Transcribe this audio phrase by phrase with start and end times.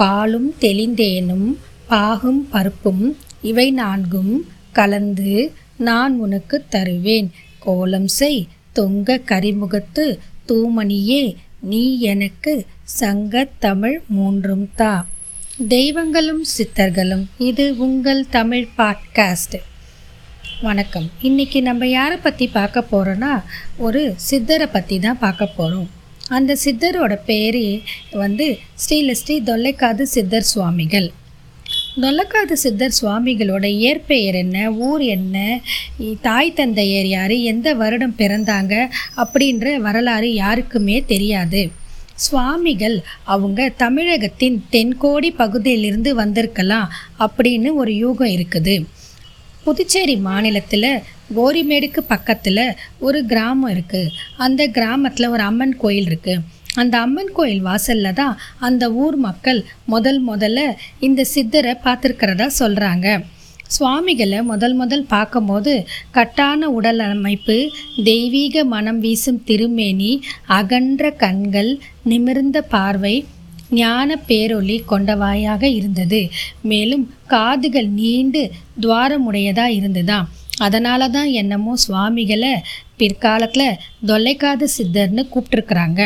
[0.00, 1.48] பாலும் தெளிந்தேனும்
[1.88, 3.04] பாகும் பருப்பும்
[3.42, 4.32] இவை நான்கும்
[4.72, 5.32] கலந்து
[5.88, 7.28] நான் உனக்கு தருவேன்.
[7.58, 10.04] கோலம் செய் தொங்க கரிமுகத்து
[10.48, 11.22] தூமணியே
[11.60, 11.82] நீ
[12.12, 12.66] எனக்கு
[13.00, 14.92] சங்கத்தமிழ் மூன்றும் தா.
[15.68, 19.58] தெய்வங்களும் சித்தர்களும் இது உங்கள் தமிழ் பாட்காஸ்ட்.
[20.62, 21.10] வணக்கம்.
[21.20, 23.34] இன்னைக்கு நம்ம யாரை பற்றி பார்க்க போகிறோன்னா
[23.78, 25.90] ஒரு சித்தரை பற்றி தான் பார்க்க போகிறோம்
[26.34, 27.64] அந்த சித்தரோட பேர்
[28.22, 28.46] வந்து
[28.82, 31.08] ஸ்ரீலஸ்ரீ தொல்லைக்காது சித்தர் சுவாமிகள்.
[32.02, 35.36] தொல்லக்காது சித்தர் சுவாமிகளோட இயற்பெயர் என்ன ஊர் என்ன
[36.26, 38.74] தாய் தந்தையர் யார் எந்த வருடம் பிறந்தாங்க
[39.22, 41.62] அப்படின்ற வரலாறு யாருக்குமே தெரியாது.
[42.24, 42.96] சுவாமிகள்
[43.34, 46.90] அவங்க தமிழகத்தின் தென்கோடி பகுதியிலிருந்து வந்திருக்கலாம்
[47.26, 48.76] அப்படின்னு ஒரு யூகம் இருக்குது.
[49.64, 50.92] புதுச்சேரி மாநிலத்தில்
[51.34, 52.64] கோரிமேடுக்கு பக்கத்தில்
[52.98, 56.42] ஒரு கிராமம் இருக்குது அந்த கிராமத்தில் ஒரு அம்மன் கோயில் இருக்குது
[56.76, 60.60] அந்த அம்மன் கோயில் வாசலில் தான் அந்த ஊர் மக்கள் முதல் முதல்ல
[61.00, 63.08] இந்த சித்தரை பார்த்துருக்கிறதா சொல்கிறாங்க
[63.68, 65.72] சுவாமிகளை முதல் முதல் பார்க்கும்போது
[66.10, 67.56] கட்டான உடல் அமைப்பு
[68.04, 70.12] தெய்வீக மனம் வீசும் திருமேனி
[70.46, 71.70] அகன்ற கண்கள்
[72.02, 73.14] நிமிர்ந்த பார்வை
[73.70, 76.20] ஞான பேரொளி கொண்டவாயாக இருந்தது.
[76.62, 78.42] மேலும் காதுகள் நீண்டு
[78.80, 80.28] துவாரமுடையதாக இருந்ததாம்
[80.64, 82.52] அதனால தான் என்னமோ சுவாமிகளை
[82.96, 86.00] பிற்காலத்தில் தொல்லைக்காத சித்தர்னு கூப்பிட்டுருக்குறாங்க.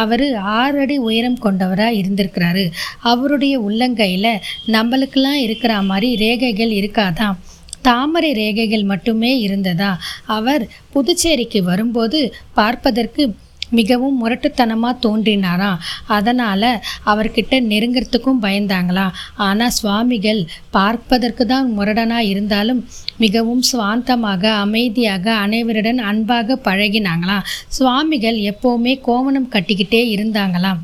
[0.00, 0.24] அவர்
[0.58, 2.64] ஆறு அடி உயரம் கொண்டவராக இருந்திருக்கிறாரு.
[3.12, 4.32] அவருடைய உள்ளங்கையில்
[4.76, 7.38] நம்மளுக்கெல்லாம் இருக்கிற மாதிரி ரேகைகள் இருக்காதாம்
[7.82, 9.90] தாமரை ரேகைகள் மட்டுமே இருந்ததா?
[10.36, 10.62] அவர்
[10.94, 12.18] புதுச்சேரிக்கு வரும்போது
[12.58, 13.22] பார்ப்பதற்கு
[13.70, 16.70] மிகவும் முரட்டுத்தனமாக தோன்றினாராம் அதனால்
[17.04, 22.82] அவர்கிட்ட நெருங்கிறதுக்கும் பயந்தாங்களாம் ஆனால் சுவாமிகள் பார்ப்பதற்கு தான் முரடனாக இருந்தாலும்
[23.16, 30.82] மிகவும் சுவாந்தமாக அமைதியாக அனைவருடன் அன்பாக பழகினாங்களாம் சுவாமிகள் எப்போவுமே கோவணம் கட்டிக்கிட்டே இருந்தாங்களாம்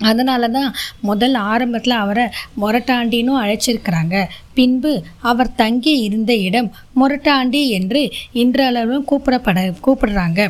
[0.00, 0.70] அதனால தான்
[1.00, 2.26] முதல் ஆரம்பத்தில் அவரை
[2.60, 4.16] மொரட்டாண்டினும் அழைச்சிருக்கிறாங்க.
[4.54, 6.70] பின்பு அவர் தங்கி இருந்த இடம்
[7.00, 8.02] மொரட்டாண்டி என்று
[8.32, 10.40] இன்றளவும் கூப்பிடப்பட கூப்பிடுறாங்க.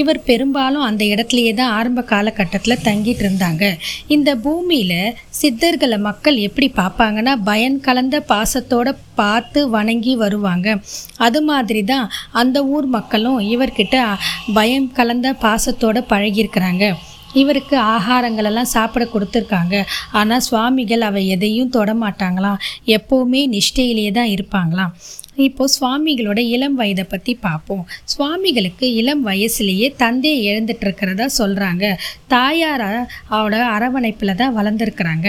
[0.00, 3.64] இவர் பெரும்பாலும் அந்த இடத்துலையே தான் ஆரம்ப காலகட்டத்தில் தங்கிட்டு இருந்தாங்க.
[4.16, 8.88] இந்த பூமியில் சித்தர்களை மக்கள் எப்படி பார்ப்பாங்கன்னா பயன் கலந்த பாசத்தோட
[9.20, 10.76] பார்த்து வணங்கி வருவாங்க.
[11.26, 12.06] அது மாதிரி தான்
[12.42, 13.96] அந்த ஊர் மக்களும் இவர்கிட்ட
[14.58, 16.84] பயம் கலந்த பாசத்தோட பழகியிருக்கிறாங்க.
[17.40, 19.76] இவருக்கு ஆகாரங்களெல்லாம் சாப்பிட கொடுத்துருக்காங்க.
[20.20, 22.58] ஆனால் சுவாமிகள் அவை எதையும் தொட மாட்டாங்களாம்.
[22.96, 24.92] எப்போவுமே நிஷ்டையிலேயே தான் இருப்பாங்களாம்.
[25.36, 31.84] இப்போ சுவாமிகளோட இளம் வயதை பற்றி பார்ப்போம் சுவாமிகளுக்கு இளம் வயசுலேயே தந்தையை இழந்துட்டு இருக்கிறதா சொல்கிறாங்க
[32.34, 33.06] தாயாராக
[33.38, 35.28] அவட அரவணைப்பில் தான் வளர்ந்துருக்குறாங்க.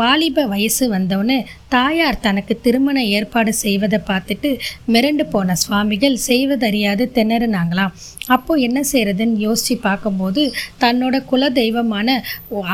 [0.00, 1.36] வாலிப வயசு வந்தோடனே
[1.74, 4.50] தாயார் தனக்கு திருமண ஏற்பாடு செய்வதை பார்த்துட்டு
[4.92, 7.92] மிரண்டு போன சுவாமிகள் செய்வதறியாது திணறுனாங்களாம்.
[8.36, 10.42] அப்போ என்ன செய்கிறதுன்னு யோசித்து பார்க்கும்போது
[10.84, 12.08] தன்னோட குல தெய்வமான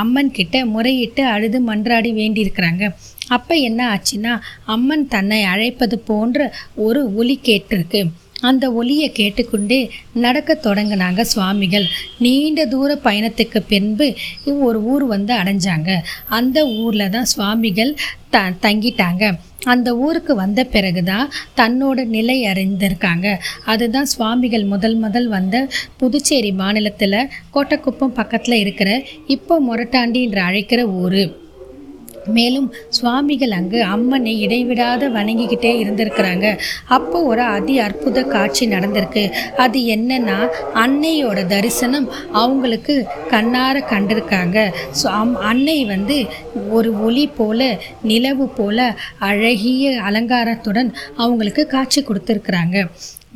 [0.02, 2.84] அம்மன் கிட்ட முறையிட்டு அழுது மன்றாடி வேண்டியிருக்கிறாங்க.
[3.28, 4.32] அப்போ என்ன ஆச்சுன்னா
[4.74, 6.54] அம்மன் தன்னை அழைப்பது போன்ற
[6.86, 8.00] ஒரு ஒலி கேட்டிருக்கு.
[8.48, 9.78] அந்த ஒலியை கேட்டுக்கொண்டே
[10.24, 11.86] நடக்க தொடங்கினாங்க சுவாமிகள்.
[12.24, 14.06] நீண்ட தூர பயணத்துக்கு பின்பு
[14.66, 15.90] ஒரு ஊர் வந்து அடைஞ்சாங்க.
[16.38, 17.92] அந்த ஊரில் தான் சுவாமிகள்
[18.34, 19.32] த தங்கிட்டாங்க.
[19.72, 23.26] அந்த ஊருக்கு வந்த பிறகு தான் தன்னோட நிலை அறிந்திருக்காங்க.
[23.72, 25.56] அதுதான் சுவாமிகள் முதல் முதல் வந்த
[26.02, 27.20] புதுச்சேரி மாநிலத்தில்
[27.56, 31.47] கோட்டக்குப்பம் பக்கத்தில் இருக்கிற இப்போ மொரட்டாண்டின்ற அழைக்கிற ஊர்.
[32.36, 36.46] மேலும் சுவாமிகள் அங்கு அம்மனை இடைவிடாத வணங்கிக்கிட்டே இருந்திருக்கிறாங்க.
[36.96, 39.24] அப்போ ஒரு அதி அற்புத காட்சி நடந்திருக்கு.
[39.64, 40.38] அது என்னன்னா
[40.84, 42.08] அன்னையோட தரிசனம்
[42.42, 42.96] அவங்களுக்கு
[43.34, 44.58] கண்ணார கண்டிருக்காங்க.
[45.00, 46.18] ஸோ அம் அன்னை வந்து
[46.78, 47.60] ஒரு ஒளி போல
[48.02, 48.78] நிலவு போல
[49.30, 52.76] அழகிய அலங்காரத்துடன் அவங்களுக்கு காட்சி கொடுத்துருக்குறாங்க.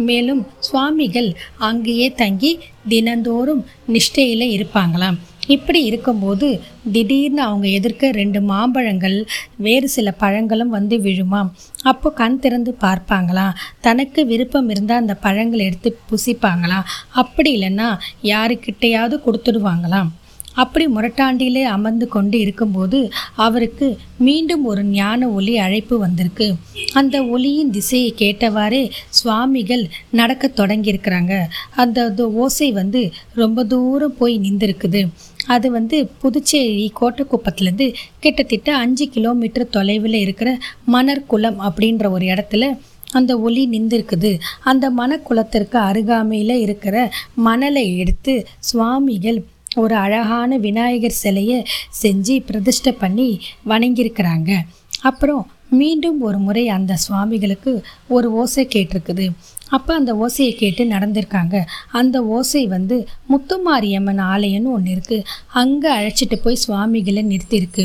[0.08, 1.28] மேலும் சுவாமிகள்
[1.68, 2.52] அங்கேயே தங்கி
[2.92, 3.62] தினந்தோறும்
[3.94, 5.18] நிஷ்டையில் இருப்பாங்களாம்.
[5.48, 6.48] இப்படி இருக்கும்போது
[6.92, 9.16] திடீர்னு அவங்க எதிர்க்க ரெண்டு மாம்பழங்கள்
[9.56, 11.50] வேறு சில பழங்களும் வந்து விழுமாம்
[11.84, 17.88] அப்போ கண் திறந்து பார்ப்பாங்களாம் தனக்கு விருப்பம் இருந்தால் அந்த பழங்களை எடுத்து புசிப்பாங்களாம் அப்படி இல்லைன்னா
[18.22, 20.10] யாருக்கிட்டையாவது கொடுத்துடுவாங்களாம்
[20.54, 26.54] அப்படி முரட்டாண்டியிலே அமர்ந்து கொண்டு இருக்கும்போது அவருக்கு மீண்டும் ஒரு ஞான ஒலி அழைப்பு வந்திருக்கு.
[26.92, 31.40] அந்த ஒலியின் திசையை கேட்டவாறே சுவாமிகள் நடக்க தொடங்கியிருக்கிறாங்க.
[31.76, 35.08] அந்த ஓசை வந்து ரொம்ப தூரம் போய் நின்றுருக்குது.
[35.46, 42.78] அது வந்து புதுச்சேரி கோட்டக்குப்பத்துலேருந்து கிட்டத்தட்ட அஞ்சு கிலோமீட்டர் தொலைவில் இருக்கிற மணற்குளம் அப்படின்ற ஒரு இடத்துல
[43.10, 44.38] அந்த ஒலி நின்றுருக்குது.
[44.64, 51.66] அந்த மணக்குளத்திற்கு அருகாமையில் இருக்கிற மணலை எடுத்து சுவாமிகள் ஒரு அழகான விநாயகர் சிலையை
[52.02, 54.58] செஞ்சு பிரதிஷ்டை பண்ணி வணங்கியிருக்கிறாங்க.
[55.00, 59.30] அப்புறம் மீண்டும் ஒரு முறை அந்த சுவாமிகளுக்கு ஒரு ஓசை கேட்டிருக்குது.
[59.76, 61.56] அப்போ அந்த ஓசையை கேட்டு நடந்திருக்காங்க.
[62.00, 62.96] அந்த ஓசை வந்து
[63.32, 65.26] முத்துமாரியம்மன் ஆலயம்னு ஒன்று இருக்குது
[65.60, 67.84] அங்கே அழைச்சிட்டு போய் சுவாமிகளை நிறுத்தியிருக்கு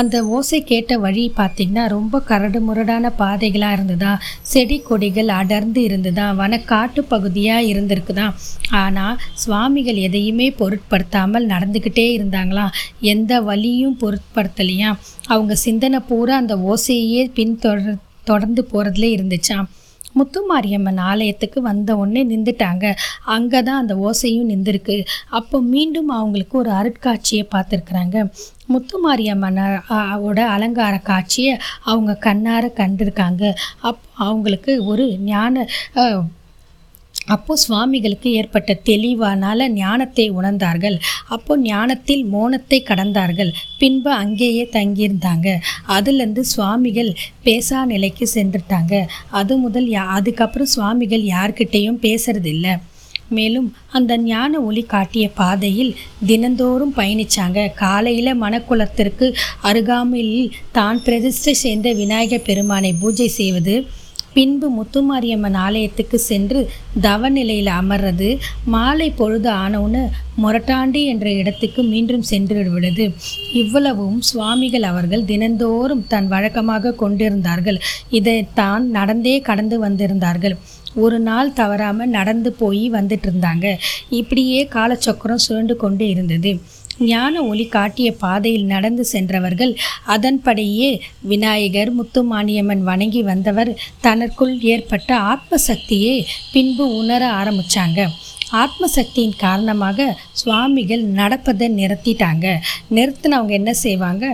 [0.00, 4.12] அந்த ஓசை கேட்ட வழி பார்த்திங்கன்னா ரொம்ப கரடு முரடான பாதைகளாக இருந்ததா?
[4.52, 6.26] செடி கொடிகள் அடர்ந்து இருந்ததா?
[6.40, 8.26] வனக்காட்டு பகுதியாக இருந்திருக்குதா?
[8.82, 12.74] ஆனால் சுவாமிகள் எதையுமே பொருட்படுத்தாமல் நடந்துக்கிட்டே இருந்தாங்களாம்
[13.12, 19.68] எந்த வழியும் பொருட்படுத்தலையாம் அவங்க சிந்தனை பூரா அந்த ஓசையே பின்தொடர் தொடர்ந்து போகிறதுலே இருந்துச்சாம்
[20.18, 22.86] முத்துமாரியம்மன் ஆலயத்துக்கு வந்த உடனே நின்றுட்டாங்க.
[23.34, 24.96] அங்கே தான் அந்த ஓசையும் நின்றுருக்கு.
[25.30, 28.16] அப்போ மீண்டும் அவங்களுக்கு ஒரு அருட்காட்சியை பார்த்துருக்குறாங்க.
[28.72, 33.44] முத்துமாரியம்மனோட ஓட அலங்கார காட்சியை அவங்க கண்ணார கண்டிருக்காங்க.
[33.80, 35.66] அப் அவங்களுக்கு ஒரு ஞான
[37.26, 41.00] அப்போ சுவாமிகளுக்கு ஏற்பட்ட தெளிவானால ஞானத்தை உணர்ந்தார்கள்.
[41.28, 43.52] அப்போ ஞானத்தில் மோனத்தை கடந்தார்கள்.
[43.78, 45.58] பின்பு அங்கேயே தங்கியிருந்தாங்க.
[45.88, 49.06] அதுலேருந்து சுவாமிகள் பேசா நிலைக்கு சென்றுட்டாங்க.
[49.30, 52.78] அது முதல் யா அதுக்கப்புறம் சுவாமிகள் யார்கிட்டேயும் பேசுறதில்ல.
[53.28, 55.96] மேலும் அந்த ஞான ஒளி காட்டிய பாதையில்
[56.26, 57.72] தினந்தோறும் பயணிச்சாங்க.
[57.74, 63.86] காலையில் மணக்குளத்திற்கு அருகாமையில் தான் பிரதிஷ்டை செய்த விநாயகர் பெருமானை பூஜை செய்வது
[64.34, 66.60] பின்பு முத்துமாரியம்மன் ஆலயத்துக்கு சென்று
[67.00, 68.28] தவநிலையில் அமர்றது
[68.74, 70.02] மாலை பொழுது ஆனவுன்னு
[70.42, 73.06] மொரட்டாண்டி என்ற இடத்துக்கு மீண்டும் சென்று விடுவது
[73.52, 77.78] இவ்வளவும் சுவாமிகள் அவர்கள் தினந்தோறும் தன் வழக்கமாக கொண்டிருந்தார்கள்.
[78.10, 80.56] இதை தான் நடந்தே கடந்து வந்திருந்தார்கள்.
[80.94, 83.66] ஒரு நாள் தவறாமல் நடந்து போய் வந்துட்டு இருந்தாங்க
[84.20, 86.52] இப்படியே காலச்சக்கரம் சுழண்டு கொண்டு இருந்தது.
[86.98, 89.72] ஞான ஒளி காட்டிய பாதையில் நடந்து சென்றவர்கள்
[90.14, 90.90] அதன்படியே
[91.20, 93.70] விநாயகர் முத்துமானியம்மன் வணங்கி வந்தவர்.
[94.00, 98.08] தனக்குள் ஏற்பட்ட ஆத்ம சக்தியை பின்பு உணர ஆரம்பித்தாங்க
[98.62, 102.46] ஆத்மசக்தியின் காரணமாக சுவாமிகள் நடப்பதை நிறுத்திட்டாங்க.
[102.96, 104.24] நிறுத்தினவங்க என்ன செய்வாங்க?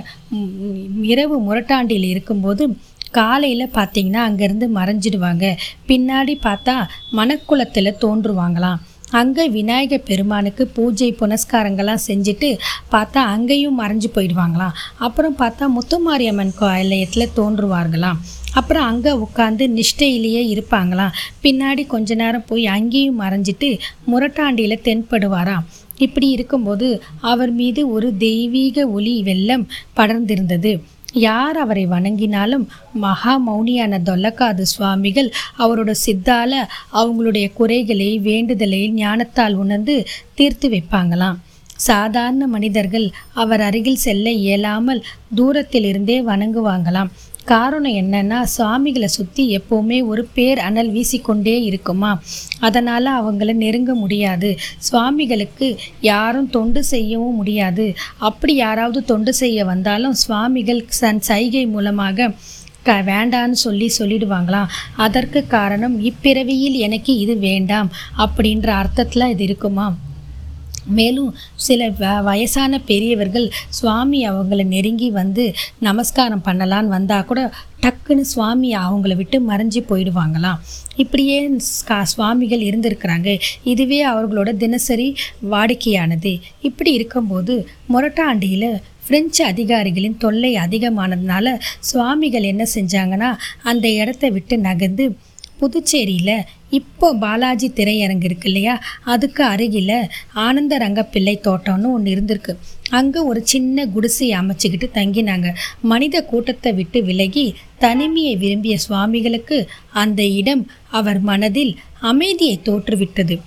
[1.12, 2.64] இரவு முரட்டாண்டியில் இருக்கும்போது
[3.10, 5.56] காலையில் பார்த்தீங்கன்னா அங்கேருந்து மறைஞ்சிடுவாங்க.
[5.88, 6.76] பின்னாடி பார்த்தா
[7.12, 8.80] மணக்குளத்தில் தோன்றுவாங்களாம்.
[9.10, 12.58] அங்கே விநாயகர் பெருமானுக்கு பூஜை புனஸ்காரங்கள்லாம் செஞ்சுட்டு
[12.92, 14.74] பார்த்தா அங்கேயும் மறைஞ்சு போயிடுவாங்களாம்.
[14.98, 18.16] அப்புறம் பார்த்தா முத்துமாரியம்மன் ஆலயத்தில் தோன்றுவார்களாம்.
[18.52, 21.10] அப்புறம் அங்கே உட்காந்து நிஷ்டையிலேயே இருப்பாங்களாம்.
[21.42, 23.78] பின்னாடி கொஞ்ச நேரம் போய் அங்கேயும் மறைஞ்சிட்டு
[24.12, 25.66] முரட்டாண்டியில் தென்படுவாராம்.
[25.98, 30.80] இப்படி இருக்கும்போது அவர் மீது ஒரு தெய்வீக ஒளி வெள்ளம் படர்ந்திருந்தது.
[31.12, 40.68] யார் அவரை வணங்கினாலும் மகா மௌனியான தொல்லக்காது சுவாமிகள் அவரோட சித்தால அவங்களுடைய குறைகளை வேண்டுதலை ஞானத்தால் உணர்ந்து தீர்த்து
[40.68, 41.36] வைப்பாங்களாம்.
[41.76, 47.10] சாதாரண மனிதர்கள் அவர் அருகில் செல்ல இயலாமல் தூரத்தில் இருந்தே வணங்குவாங்களாம்.
[47.52, 52.10] காரணம் என்னன்னா சுவாமிகளை சுற்றி எப்போவுமே ஒரு பேர் அனல் வீசிக்கொண்டே இருக்குமா?
[52.60, 54.50] அதனால் அவங்கள நெருங்க முடியாது.
[54.78, 55.68] சுவாமிகளுக்கு
[56.00, 57.86] யாரும் தொண்டு செய்யவும் முடியாது.
[58.28, 62.30] அப்படி யாராவது தொண்டு செய்ய வந்தாலும் சுவாமிகள் சன் சைகை மூலமாக
[62.88, 64.70] க வேண்டான்னு சொல்லி சொல்லிடுவாங்களாம்.
[65.06, 67.90] அதற்கு காரணம் இப்பிறவியில் எனக்கு இது வேண்டாம்
[68.24, 69.88] அப்படின்ற அர்த்தத்தில் இது இருக்குமா
[70.88, 77.52] மேலும் சில வ- வயசான பெரியவர்கள் சுவாமி அவங்கள நெருங்கி வந்து நமஸ்காரம் பண்ணலான்னு வந்தால் கூட
[77.82, 80.58] டக்குன்னு சுவாமி அவங்கள விட்டு மறைஞ்சு போயிடுவாங்களாம்.
[80.96, 83.40] இப்படியே கா சுவாமிகள் இருந்திருக்கிறாங்க.
[83.64, 85.16] இதுவே அவர்களோட தினசரி
[85.50, 86.40] வாடிக்கையானது.
[86.60, 95.16] இப்படி இருக்கும்போது மொரட்டாண்டியில் பிரெஞ்சு அதிகாரிகளின் தொல்லை அதிகமானதுனால சுவாமிகள் என்ன செஞ்சாங்கன்னா அந்த இடத்த விட்டு நகர்ந்து
[95.58, 98.80] புதுச்சேரியில் இப்போ பாலாஜி திரையரங்கு இருக்கு இல்லையா?
[99.04, 102.56] அதுக்கு அருகில் ஆனந்த ரங்கப்பிள்ளை தோட்டம்னு ஒன்று இருந்திருக்கு.
[102.90, 105.48] அங்கே ஒரு சின்ன குடிசை அமைச்சுக்கிட்டு தங்கினாங்க.
[105.82, 113.38] மனித கூட்டத்தை விட்டு விலகி தனிமையை விரும்பிய சுவாமிகளுக்கு அந்த இடம் அவர் மனதில் அமைதியை தோற்றுவிட்டது.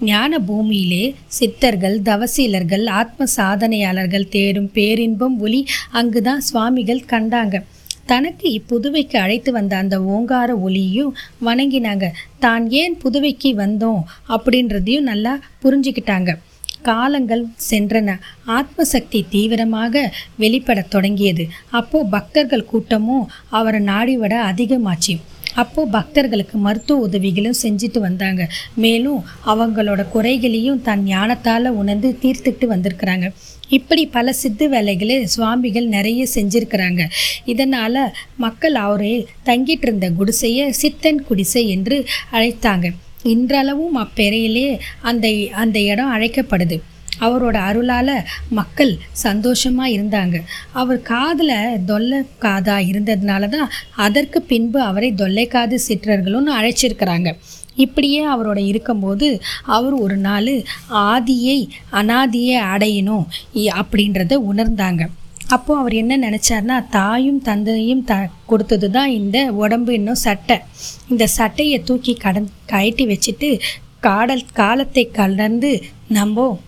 [0.00, 7.62] ஞான பூமியிலே சித்தர்கள் தவசீலர்கள் ஆத்ம சாதனையாளர்கள் தேடும் பேரின்பம் ஒளி அங்குதான் சுவாமிகள் கண்டாங்க.
[8.12, 11.12] தனக்கு இப்புதுவைக்கு அழைத்து வந்த அந்த ஓங்கார ஒளியும்
[11.46, 12.06] வணங்கினாங்க.
[12.44, 14.02] தான் ஏன் புதுவைக்கு வந்தோம்?
[14.28, 16.30] அப்படின்றதையும் நல்லா புரிஞ்சுக்கிட்டாங்க.
[16.82, 18.10] காலங்கள் சென்றன.
[18.58, 20.02] ஆத்மசக்தி தீவிரமாக
[20.38, 21.44] வெளிப்படத் தொடங்கியது.
[21.70, 25.14] அப்போது பக்தர்கள் கூட்டமும் அவரை நாடிவிட அதிகமாச்சு.
[25.54, 28.48] அப்போ பக்தர்களுக்கு மருத்துவ உதவிகளும் செஞ்சுட்டு வந்தாங்க.
[28.74, 33.32] மேலும் அவங்களோட குறைகளையும் தன் ஞானத்தால் உணர்ந்து தீர்த்துக்கிட்டு வந்திருக்கிறாங்க.
[33.68, 37.08] இப்படி பல சித்து வேலைகளை சுவாமிகள் நிறைய செஞ்சிருக்கிறாங்க.
[37.44, 42.90] இதனால் மக்கள் அவரே தங்கிட்டு இருந்த குடிசையை சித்தன் குடிசை என்று அழைத்தாங்க.
[43.22, 46.80] இன்றளவும் அப்பெறையிலே அந்த அந்த இடம் அழைக்கப்படுது.
[47.18, 50.42] அவரோட அருளால் மக்கள் சந்தோஷமாக இருந்தாங்க.
[50.72, 57.34] அவர் காதில் தொல்லை காதாக இருந்ததுனால தான் அதற்கு பின்பு அவரை தொல்லை காது சிற்றர்களும்னு அழைச்சிருக்கிறாங்க.
[57.74, 63.24] இப்படியே அவரோட இருக்கும்போது அவர் ஒரு நாள் ஆதியை அனாதியை அடையணும்
[63.54, 65.08] இ- அப்படின்றத உணர்ந்தாங்க.
[65.48, 70.58] அப்போது அவர் என்ன நினச்சார்னா தாயும் தந்தையும் த கொடுத்தது தான் இந்த உடம்பு இன்னும் சட்டை.
[71.08, 73.60] இந்த சட்டையை தூக்கி கடன் கயட்டி வச்சுட்டு
[74.00, 76.58] காடல் காலத்தை கலந்து நம்ம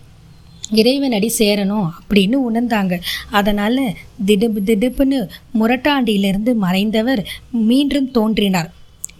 [0.80, 2.94] இறைவனடி சேரணும் அப்படின்னு உணர்ந்தாங்க.
[3.38, 3.82] அதனால்
[4.28, 5.18] திடுப்பு திடுப்புன்னு
[5.60, 7.22] முரட்டாண்டியிலிருந்து மறைந்தவர்
[7.70, 8.70] மீண்டும் தோன்றினார்.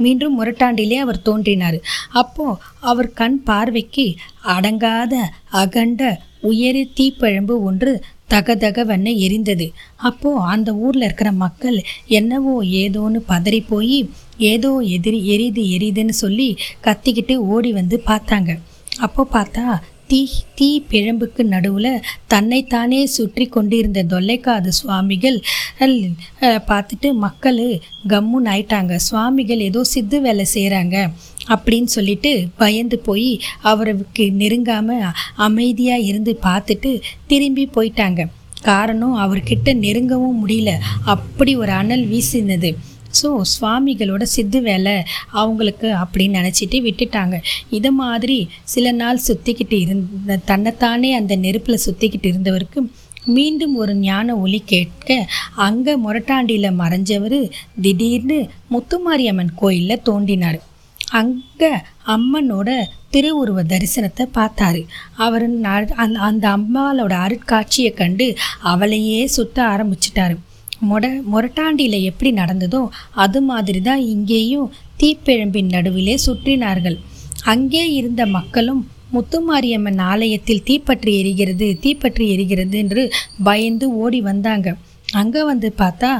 [0.04, 1.78] மீண்டும் முரட்டாண்டிலே அவர் தோன்றினார்.
[2.23, 2.47] அப்போ
[2.90, 4.06] அவர் கண் பார்வைக்கு
[4.54, 5.14] அடங்காத
[5.62, 6.02] அகண்ட
[6.50, 7.92] உயரி தீப்பழம்பு ஒன்று
[8.32, 9.66] தகதகவன்னு எரிந்தது.
[10.09, 11.78] அப்போ அந்த ஊர்ல இருக்கிற மக்கள்
[12.18, 13.99] என்னவோ ஏதோன்னு பதறி போய்
[14.52, 16.49] ஏதோ எதிரி எரிது எரிதுன்னு சொல்லி
[16.87, 18.52] கத்திக்கிட்டு ஓடி வந்து பார்த்தாங்க.
[19.06, 19.64] அப்போ பார்த்தா
[20.12, 20.21] தீ
[20.59, 22.02] தீ பிழம்புக்கு நடுவில்
[22.33, 25.38] தன்னைத்தானே சுற்றி கொண்டிருந்த தொல்லைக்காது சுவாமிகள்
[26.71, 27.61] பார்த்துட்டு மக்கள்
[28.12, 28.92] கம்முன்னு ஆயிட்டாங்க.
[29.07, 30.97] சுவாமிகள் ஏதோ சித்து வேலை செய்கிறாங்க
[31.54, 33.31] அப்படின்னு சொல்லிட்டு பயந்து போய்
[33.73, 35.09] அவருக்கு நெருங்காமல்
[35.49, 36.92] அமைதியாக இருந்து பார்த்துட்டு
[37.33, 38.21] திரும்பி போயிட்டாங்க.
[38.71, 40.73] காரணம் அவர்கிட்ட நெருங்கவும் முடியல.
[41.14, 42.73] அப்படி ஒரு அனல் வீசினது.
[43.21, 44.97] ஸோ சுவாமிகளோட சித்து வேலை
[45.42, 47.37] அவங்களுக்கு அப்படின்னு நினச்சிட்டு விட்டுட்டாங்க.
[47.76, 48.38] இதை மாதிரி
[48.75, 52.81] சில நாள் சுற்றிக்கிட்டு இருந்த தன்னைத்தானே அந்த நெருப்பில் சுற்றிக்கிட்டு இருந்தவருக்கு
[53.37, 55.26] மீண்டும் ஒரு ஞான ஒளி கேட்க
[55.66, 57.40] அங்கே முரட்டாண்டியில் மறைஞ்சவர்
[57.81, 58.38] திடீர்னு
[58.75, 60.59] முத்துமாரியம்மன் கோயிலில் தோண்டினார்
[61.21, 61.71] அங்கே
[62.14, 62.71] அம்மனோட
[63.14, 64.81] திருவுருவ தரிசனத்தை பார்த்தாரு.
[65.25, 65.45] அவர்
[66.04, 66.47] அந்த அந்த
[67.25, 68.26] அருட்காட்சியை கண்டு
[68.73, 70.37] அவளையே சுத்த ஆரம்பிச்சிட்டாரு.
[70.91, 72.83] மொட மொரட்டாண்டியில் எப்படி நடந்ததோ
[73.25, 76.99] அது மாதிரி தான் இங்கேயும் தீப்பிழம்பின் நடுவிலே சுற்றினார்கள்.
[77.53, 78.83] அங்கே இருந்த மக்களும்
[79.15, 83.03] முத்துமாரியம்மன் ஆலயத்தில் தீப்பற்றி எரிகிறது தீப்பற்றி எரிகிறது என்று
[83.49, 84.69] பயந்து ஓடி வந்தாங்க.
[85.21, 86.11] அங்கே வந்து பார்த்தா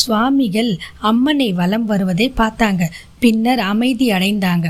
[0.00, 0.70] சுவாமிகள்
[1.10, 2.82] அம்மனை வலம் வருவதை பார்த்தாங்க.
[3.24, 4.68] பின்னர் அமைதி அடைந்தாங்க.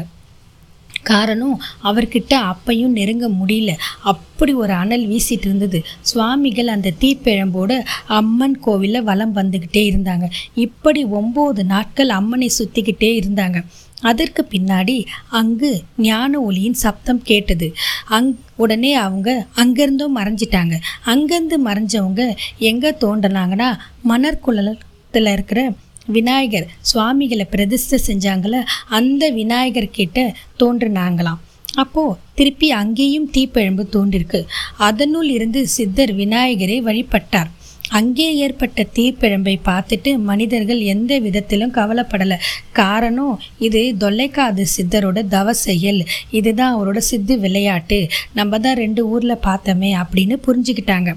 [1.03, 3.73] காரணம் அவர்கிட்ட அப்பையும் நெருங்க முடியல.
[4.03, 5.85] அப்படி ஒரு அனல் வீசிட்டு இருந்தது.
[6.01, 10.31] சுவாமிகள் அந்த தீப்பிழம்போடு அம்மன் கோவிலில் வலம் வந்துக்கிட்டே இருந்தாங்க.
[10.55, 13.65] இப்படி ஒம்பது நாட்கள் அம்மனை சுற்றிக்கிட்டே இருந்தாங்க.
[14.01, 17.75] அதற்கு பின்னாடி அங்கு ஞான ஒளியின் சப்தம் கேட்டது.
[18.09, 20.75] அங் உடனே அவங்க அங்கேருந்தும் மறைஞ்சிட்டாங்க.
[21.07, 23.79] அங்கேருந்து மறைஞ்சவங்க எங்கே தோண்டினாங்கன்னா
[24.09, 25.73] மணற்குளத்தில் இருக்கிற
[26.07, 31.39] விநாயகர் சுவாமிகளை பிரதிஷ்டை செஞ்சாங்கள அந்த விநாயகர் கிட்ட தோன்றுனாங்களாம்.
[31.75, 34.47] அப்போது திருப்பி அங்கேயும் தீப்பெழும்பு தோன்றிருக்கு.
[34.77, 37.51] அதனுள் இருந்து சித்தர் விநாயகரை வழிபட்டார்.
[37.99, 42.39] அங்கே ஏற்பட்ட தீப்பிழம்பை பார்த்துட்டு மனிதர்கள் எந்த விதத்திலும் கவலைப்படலை.
[42.81, 46.01] காரணம் இது தொல்லைக்காது சித்தரோட தவ செயல்.
[46.39, 47.99] இதுதான் அவரோட சித்து விளையாட்டு.
[48.39, 51.11] நம்ம தான் ரெண்டு ஊரில் பார்த்தோமே அப்படின்னு புரிஞ்சுக்கிட்டாங்க.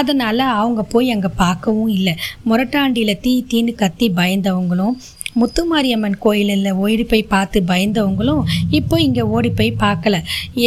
[0.00, 2.14] அதனால் அவங்க போய் அங்கே பார்க்கவும் இல்லை.
[2.50, 4.96] முரட்டாண்டியில் தீ தீன்னு கத்தி பயந்தவங்களும்
[5.40, 8.44] முத்துமாரியம்மன் கோயிலில் ஓடி போய் பார்த்து பயந்தவங்களும்
[8.78, 10.16] இப்போ இங்கே ஓடி போய் பார்க்கல.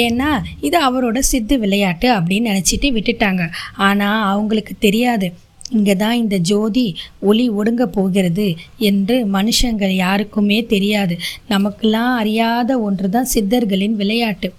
[0.03, 0.29] ஏன்னா
[0.67, 3.45] இது அவரோட சித்து விளையாட்டு அப்படின்னு நினச்சிட்டு விட்டுட்டாங்க.
[3.89, 5.29] ஆனால் அவங்களுக்கு தெரியாது.
[5.71, 6.85] இங்கே தான் இந்த ஜோதி
[7.19, 8.47] ஒளி ஒடுங்க போகிறது
[8.89, 11.15] என்று மனுஷங்கள் யாருக்குமே தெரியாது.
[11.47, 14.49] நமக்கெல்லாம் அறியாத ஒன்று தான் சித்தர்களின் விளையாட்டு.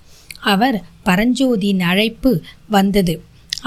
[0.53, 2.33] அவர் பரஞ்சோதியின் அழைப்பு
[2.69, 3.15] வந்தது.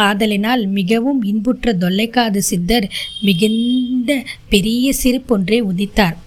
[0.08, 2.88] ஆதலினால் மிகவும் இன்புற்ற தொல்லைக்காது சித்தர்
[3.22, 4.12] மிகுந்த
[4.50, 6.18] பெரிய சிரிப்பொன்றை உதித்தார்.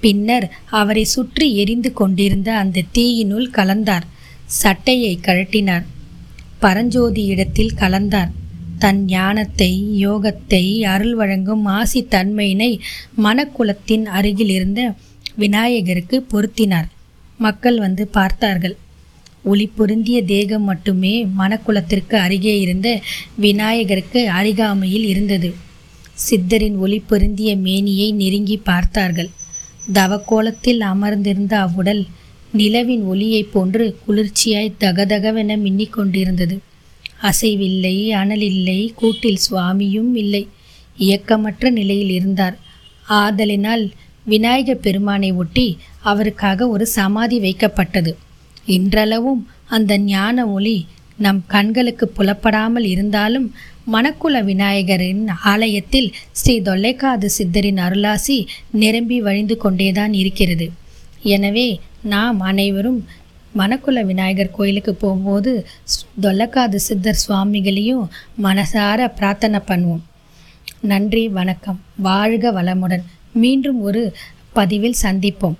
[0.00, 0.46] பின்னர்
[0.80, 4.06] அவரை சுற்றி எரிந்து கொண்டிருந்த அந்த தீயினுள் கலந்தார்.
[4.62, 5.84] சட்டையை கழட்டினார்.
[6.58, 8.32] பரஞ்சோதி இடத்தில் கலந்தார்.
[8.84, 12.70] தன் ஞானத்தை யோகத்தை அருள் வழங்கும் ஆசி தன்மையினை
[13.24, 14.80] மனக்குலத்தின் அருகில் இருந்த
[15.36, 16.88] விநாயகருக்கு பொருத்தினார்.
[17.40, 18.74] மக்கள் வந்து பார்த்தார்கள்.
[19.42, 22.88] ஒளி பொருந்திய தேகம் மட்டுமே மனக்குலத்திற்கு அருகே இருந்த
[23.36, 25.50] விநாயகருக்கு அருகாமையில் இருந்தது.
[26.24, 29.30] சித்தரின் ஒளி பொருந்திய மேனியை நெருங்கி பார்த்தார்கள்.
[29.94, 32.02] தவக்கோலத்தில் அமர்ந்திருந்த அவ்வுடல்
[32.52, 36.56] நிலவின் ஒளியைப் போன்று குளிர்ச்சியாய் தகதகவென மின்னிக் கொண்டிருந்தது
[37.30, 40.44] அசைவில்லை அனலில்லை கூட்டில் சுவாமியும் இல்லை.
[40.98, 42.56] இயக்கமற்ற நிலையில் இருந்தார்.
[43.20, 43.84] ஆதலினால்
[44.32, 45.66] விநாயகர் பெருமானை ஒட்டி
[46.10, 48.12] அவருக்காக ஒரு சமாதி வைக்கப்பட்டது.
[48.76, 49.42] இன்றளவும்
[49.76, 50.76] அந்த ஞான ஒளி
[51.24, 53.48] நம் கண்களுக்கு புலப்படாமல் இருந்தாலும்
[53.94, 56.08] மணக்குல விநாயகரின் ஆலயத்தில்
[56.40, 58.38] ஸ்ரீ தொல்லைக்காது சித்தரின் அருளாசி
[58.82, 60.66] நிரம்பி வழிந்து கொண்டேதான் இருக்கிறது.
[61.34, 61.68] எனவே
[62.14, 63.00] நாம் அனைவரும்
[63.56, 65.66] மணக்குள விநாயகர் கோயிலுக்கு போகும்போது
[66.22, 68.10] தொல்லக்காது சித்தர் சுவாமிகளையும்
[68.42, 70.00] மனசார பிரார்த்தனை பண்ணுவோம்.
[70.80, 71.80] நன்றி வணக்கம்.
[71.96, 73.04] வாழ்க வளமுடன்.
[73.32, 74.14] மீண்டும் ஒரு
[74.52, 75.54] பதிவில் சந்திப்போம்.